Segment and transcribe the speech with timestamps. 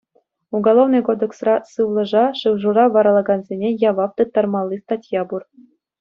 [0.55, 5.41] Уголовнӑй кодексра сывлӑша, шыв-шура варалакансене явап тыттармалли статья пур.